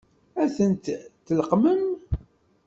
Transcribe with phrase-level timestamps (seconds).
[0.41, 1.83] Ad tent-tleqqmem?